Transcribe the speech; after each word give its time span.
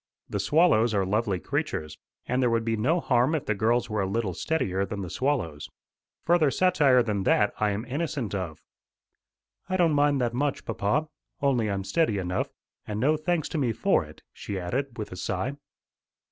The 0.27 0.39
swallows 0.39 0.95
are 0.95 1.05
lovely 1.05 1.39
creatures, 1.39 1.95
and 2.25 2.41
there 2.41 2.49
would 2.49 2.65
be 2.65 2.75
no 2.75 2.99
harm 2.99 3.35
if 3.35 3.45
the 3.45 3.53
girls 3.53 3.87
were 3.87 4.01
a 4.01 4.07
little 4.07 4.33
steadier 4.33 4.83
than 4.83 5.03
the 5.03 5.11
swallows. 5.11 5.69
Further 6.25 6.49
satire 6.49 7.03
than 7.03 7.21
that 7.21 7.53
I 7.59 7.69
am 7.69 7.85
innocent 7.85 8.33
of." 8.33 8.63
"I 9.69 9.77
don't 9.77 9.93
mind 9.93 10.19
that 10.19 10.33
much, 10.33 10.65
papa. 10.65 11.07
Only 11.39 11.69
I'm 11.69 11.83
steady 11.83 12.17
enough, 12.17 12.49
and 12.87 12.99
no 12.99 13.15
thanks 13.15 13.47
to 13.49 13.59
me 13.59 13.73
for 13.73 14.03
it," 14.03 14.23
she 14.33 14.57
added 14.59 14.97
with 14.97 15.11
a 15.11 15.15
sigh. 15.15 15.53